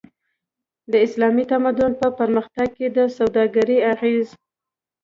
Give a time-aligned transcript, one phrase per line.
[0.91, 4.27] د اسلامي تمدن په پرمختګ کی د سوداګری اغیز